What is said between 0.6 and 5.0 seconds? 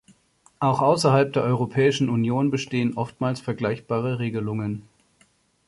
außerhalb der Europäischen Union bestehen oftmals vergleichbare Regelungen.